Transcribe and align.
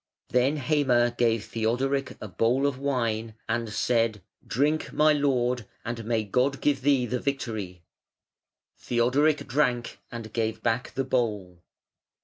Then 0.29 0.57
Heime 0.57 1.13
gave 1.15 1.45
Theodoric 1.45 2.17
a 2.19 2.27
bowl 2.27 2.65
of 2.65 2.79
wine 2.79 3.35
and 3.47 3.71
said: 3.71 4.23
"Drink, 4.43 4.91
my 4.91 5.13
lord, 5.13 5.67
and 5.85 6.03
may 6.05 6.23
God 6.23 6.59
give 6.59 6.81
thee 6.81 7.05
the 7.05 7.19
victory". 7.19 7.83
Theodoric 8.79 9.45
drank 9.47 9.99
and 10.11 10.33
gave 10.33 10.63
back 10.63 10.95
the 10.95 11.03
bowl. 11.03 11.61